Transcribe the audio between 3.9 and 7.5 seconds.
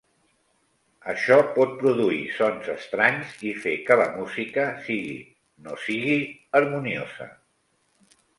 que la música sigui no sigui harmoniosa.